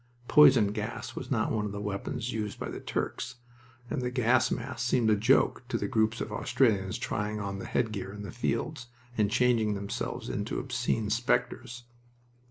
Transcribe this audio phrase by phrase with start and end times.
[0.27, 3.35] Poison gas was not one of the weapons used by the Turks,
[3.87, 7.67] and the gas masks seemed a joke to the groups of Australians trying on the
[7.67, 11.83] headgear in the fields, and changing themselves into obscene specters